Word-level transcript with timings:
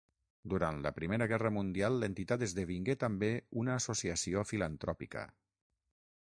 Durant 0.51 0.77
la 0.85 0.91
Primera 0.93 1.27
Guerra 1.31 1.51
Mundial 1.57 1.99
l'entitat 2.03 2.45
esdevingué 2.47 2.95
també 3.05 3.29
una 3.65 3.77
associació 3.83 4.45
filantròpica. 4.53 5.27